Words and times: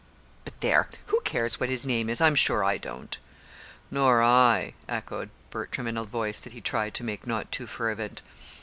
"But 0.45 0.59
there! 0.61 0.89
who 1.13 1.21
cares 1.21 1.59
what 1.59 1.69
his 1.69 1.85
name 1.85 2.09
is? 2.09 2.21
I'm 2.21 2.33
sure 2.33 2.63
I 2.63 2.79
don't." 2.79 3.15
"Nor 3.91 4.23
I," 4.23 4.73
echoed 4.89 5.29
Bertram 5.51 5.85
in 5.85 5.95
a 5.95 6.03
voice 6.03 6.39
that 6.39 6.53
he 6.53 6.59
tried 6.59 6.95
to 6.95 7.03
make 7.03 7.27
not 7.27 7.51
too 7.51 7.67
fervent. 7.67 8.23